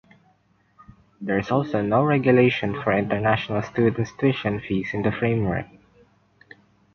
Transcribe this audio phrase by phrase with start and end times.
[1.21, 5.67] There is also no regulation for international students tuition fees in the framework.